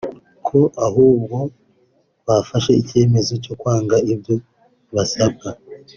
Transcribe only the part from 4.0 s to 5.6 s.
ibyo basabwa